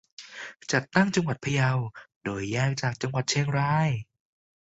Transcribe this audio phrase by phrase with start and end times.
[0.71, 1.71] จัดตั้งจังหวัดพะเยา
[2.23, 3.89] โดยแยกจากจังหวัดเชียงราย